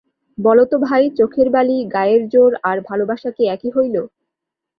বলো 0.37 0.63
তো 0.65 0.77
ভাই, 0.79 1.03
চোখের 1.17 1.47
বালি, 1.49 1.77
গায়ের 1.93 2.21
জোর 2.29 2.51
আর 2.63 2.77
ভালোবাসা 2.89 3.29
কি 3.31 3.43
একই 3.47 3.69
হইল। 3.75 3.95